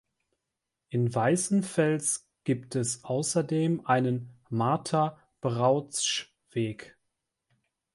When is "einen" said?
3.85-4.31